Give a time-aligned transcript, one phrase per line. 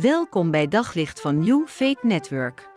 [0.00, 2.68] Welkom bij Daglicht van New Faith Network.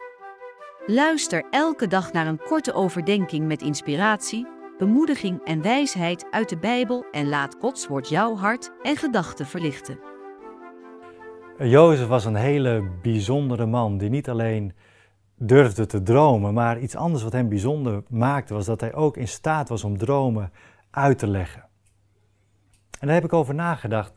[0.85, 4.47] Luister elke dag naar een korte overdenking met inspiratie,
[4.77, 9.99] bemoediging en wijsheid uit de Bijbel en laat Gods woord jouw hart en gedachten verlichten.
[11.57, 14.73] Jozef was een hele bijzondere man die niet alleen
[15.35, 19.27] durfde te dromen, maar iets anders wat hem bijzonder maakte was dat hij ook in
[19.27, 20.51] staat was om dromen
[20.91, 21.65] uit te leggen.
[22.99, 24.13] En daar heb ik over nagedacht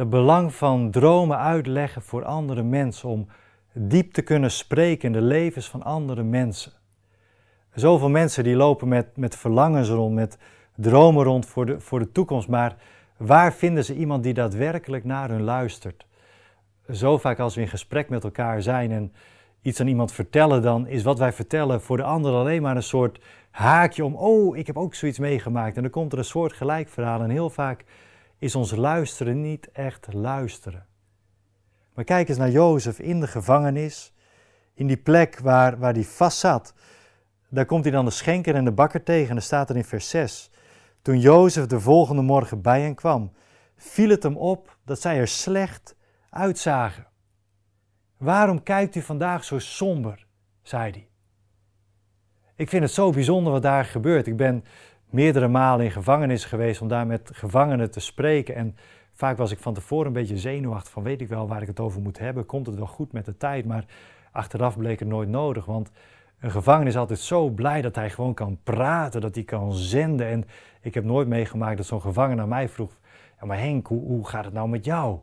[0.00, 3.26] het belang van dromen uitleggen voor andere mensen, om
[3.72, 6.72] diep te kunnen spreken in de levens van andere mensen.
[7.74, 10.38] Zoveel mensen die lopen met, met verlangens rond, met
[10.76, 12.76] dromen rond voor de, voor de toekomst, maar
[13.16, 16.06] waar vinden ze iemand die daadwerkelijk naar hun luistert?
[16.92, 19.12] Zo vaak als we in gesprek met elkaar zijn en
[19.62, 22.82] iets aan iemand vertellen, dan is wat wij vertellen voor de ander alleen maar een
[22.82, 23.20] soort
[23.50, 25.76] haakje om, oh, ik heb ook zoiets meegemaakt.
[25.76, 27.84] En dan komt er een soort gelijk verhaal en heel vaak
[28.40, 30.86] is ons luisteren niet echt luisteren.
[31.94, 34.12] Maar kijk eens naar Jozef in de gevangenis,
[34.74, 36.74] in die plek waar, waar hij vast zat.
[37.48, 39.84] Daar komt hij dan de schenker en de bakker tegen en dan staat er in
[39.84, 40.50] vers 6.
[41.02, 43.32] Toen Jozef de volgende morgen bij hen kwam,
[43.76, 45.96] viel het hem op dat zij er slecht
[46.30, 47.06] uitzagen.
[48.16, 50.26] Waarom kijkt u vandaag zo somber?
[50.62, 51.08] zei hij.
[52.54, 54.26] Ik vind het zo bijzonder wat daar gebeurt.
[54.26, 54.64] Ik ben
[55.12, 58.54] meerdere malen in gevangenis geweest om daar met gevangenen te spreken.
[58.54, 58.76] En
[59.12, 61.80] vaak was ik van tevoren een beetje zenuwachtig van weet ik wel waar ik het
[61.80, 62.46] over moet hebben.
[62.46, 63.66] Komt het wel goed met de tijd?
[63.66, 63.84] Maar
[64.32, 65.64] achteraf bleek het nooit nodig.
[65.64, 65.90] Want
[66.40, 70.26] een gevangene is altijd zo blij dat hij gewoon kan praten, dat hij kan zenden.
[70.26, 70.44] En
[70.80, 72.98] ik heb nooit meegemaakt dat zo'n gevangene aan mij vroeg:
[73.40, 75.18] ja, maar Henk, hoe, hoe gaat het nou met jou?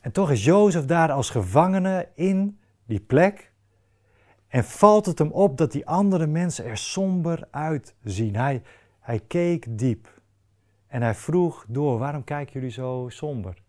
[0.00, 3.52] En toch is Jozef daar als gevangene in die plek
[4.48, 8.36] en valt het hem op dat die andere mensen er somber uitzien.
[8.36, 8.62] Hij,
[9.00, 10.08] hij keek diep.
[10.86, 13.62] En hij vroeg door, waarom kijken jullie zo somber?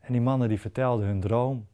[0.00, 1.66] En die mannen die vertelden hun droom.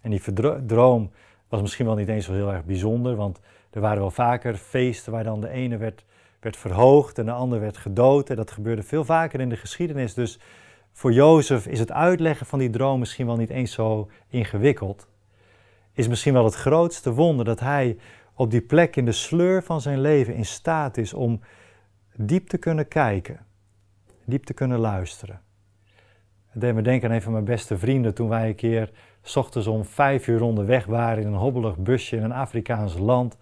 [0.00, 1.10] En die droom
[1.48, 5.12] was misschien wel niet eens zo heel erg bijzonder, want er waren wel vaker feesten
[5.12, 6.04] waar dan de ene werd,
[6.40, 8.30] werd verhoogd en de ander werd gedood.
[8.30, 10.14] En dat gebeurde veel vaker in de geschiedenis.
[10.14, 10.40] Dus
[10.92, 15.08] voor Jozef is het uitleggen van die droom misschien wel niet eens zo ingewikkeld
[15.94, 17.96] is misschien wel het grootste wonder dat hij
[18.34, 21.40] op die plek in de sleur van zijn leven in staat is om
[22.16, 23.46] diep te kunnen kijken,
[24.24, 25.40] diep te kunnen luisteren.
[26.46, 28.90] Het deed me denken aan een van mijn beste vrienden toen wij een keer
[29.22, 33.36] s ochtends om vijf uur onderweg waren in een hobbelig busje in een Afrikaans land.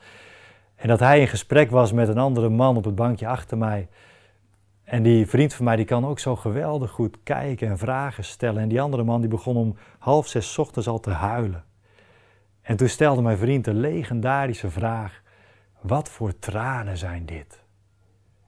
[0.74, 3.88] En dat hij in gesprek was met een andere man op het bankje achter mij.
[4.84, 8.62] En die vriend van mij die kan ook zo geweldig goed kijken en vragen stellen.
[8.62, 11.64] En die andere man die begon om half zes ochtends al te huilen.
[12.62, 15.22] En toen stelde mijn vriend de legendarische vraag:
[15.80, 17.62] wat voor tranen zijn dit?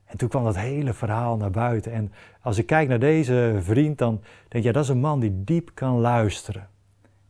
[0.05, 1.93] En toen kwam dat hele verhaal naar buiten.
[1.93, 5.45] En als ik kijk naar deze vriend, dan denk ja, dat is een man die
[5.45, 6.69] diep kan luisteren,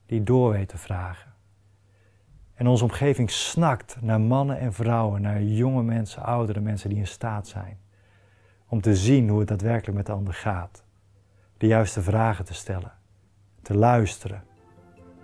[0.07, 1.33] die door weet te vragen.
[2.55, 7.07] En onze omgeving snakt naar mannen en vrouwen, naar jonge mensen, oudere mensen die in
[7.07, 7.79] staat zijn
[8.69, 10.85] om te zien hoe het daadwerkelijk met de ander gaat.
[11.57, 12.93] De juiste vragen te stellen,
[13.63, 14.43] te luisteren